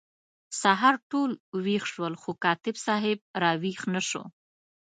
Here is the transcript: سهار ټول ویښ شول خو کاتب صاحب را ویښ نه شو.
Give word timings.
سهار 0.61 0.95
ټول 1.09 1.31
ویښ 1.63 1.83
شول 1.93 2.13
خو 2.21 2.31
کاتب 2.43 2.75
صاحب 2.85 3.19
را 3.41 3.51
ویښ 3.61 3.81
نه 3.93 4.01
شو. 4.09 4.23